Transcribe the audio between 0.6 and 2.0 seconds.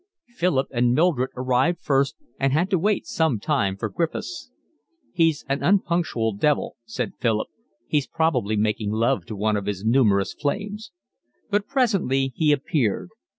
and Mildred arrived